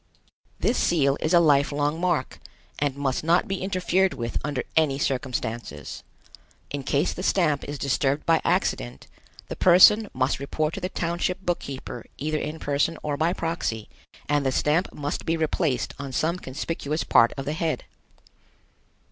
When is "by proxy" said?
13.15-13.89